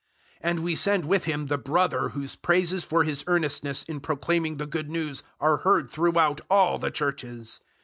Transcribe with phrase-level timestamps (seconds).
[0.43, 4.57] 008:018 And we send with him the brother whose praises for his earnestness in proclaiming
[4.57, 7.59] the Good News are heard throughout all the Churches.